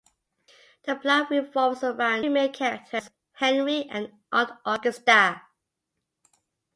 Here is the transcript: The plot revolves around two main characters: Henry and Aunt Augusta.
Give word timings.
The 0.85 0.95
plot 0.95 1.29
revolves 1.29 1.83
around 1.83 2.23
two 2.23 2.31
main 2.31 2.51
characters: 2.51 3.11
Henry 3.33 3.87
and 3.87 4.11
Aunt 4.31 4.49
Augusta. 4.65 5.43